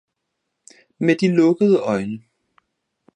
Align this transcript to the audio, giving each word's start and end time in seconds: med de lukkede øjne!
med 0.99 1.15
de 1.17 1.27
lukkede 1.35 1.79
øjne! 1.79 2.23